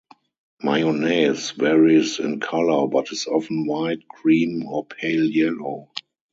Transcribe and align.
Mayonnaise 0.63 1.51
varies 1.51 2.17
in 2.17 2.39
color, 2.39 2.87
but 2.87 3.11
is 3.11 3.27
often 3.27 3.67
white, 3.67 4.07
cream, 4.07 4.63
or 4.65 4.83
pale 4.83 5.25
yellow. 5.25 5.89